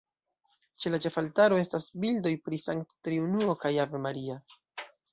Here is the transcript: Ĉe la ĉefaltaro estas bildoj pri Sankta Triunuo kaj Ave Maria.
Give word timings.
Ĉe 0.85 0.91
la 0.93 0.99
ĉefaltaro 1.05 1.59
estas 1.65 1.87
bildoj 2.05 2.33
pri 2.49 2.61
Sankta 2.65 3.09
Triunuo 3.09 3.59
kaj 3.65 3.77
Ave 3.89 4.07
Maria. 4.11 4.43